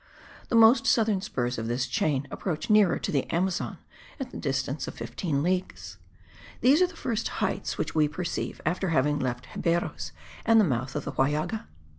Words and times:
The 0.49 0.55
most 0.55 0.87
southern 0.87 1.21
spurs 1.21 1.59
of 1.59 1.67
this 1.67 1.85
chain 1.85 2.25
approach 2.31 2.71
nearer 2.71 2.97
to 2.97 3.11
the 3.11 3.25
Amazon, 3.31 3.77
at 4.19 4.31
the 4.31 4.37
distance 4.39 4.87
of 4.87 4.95
fifteen 4.95 5.43
leagues. 5.43 5.99
These 6.61 6.81
are 6.81 6.87
the 6.87 6.95
first 6.95 7.27
heights 7.37 7.77
which 7.77 7.93
we 7.93 8.07
perceived 8.07 8.61
after 8.65 8.89
having 8.89 9.19
left 9.19 9.45
Xeberos 9.53 10.09
and 10.43 10.59
the 10.59 10.63
mouth 10.65 10.95
of 10.95 11.05
the 11.05 11.11
Huallaga. 11.11 11.67